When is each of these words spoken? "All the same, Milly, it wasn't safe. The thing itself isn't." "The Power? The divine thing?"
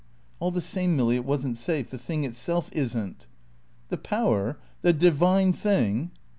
"All 0.39 0.49
the 0.49 0.61
same, 0.61 0.95
Milly, 0.95 1.15
it 1.15 1.25
wasn't 1.25 1.57
safe. 1.57 1.91
The 1.91 1.99
thing 1.99 2.23
itself 2.23 2.69
isn't." 2.71 3.27
"The 3.89 3.97
Power? 3.99 4.57
The 4.81 4.93
divine 4.93 5.53
thing?" 5.53 6.09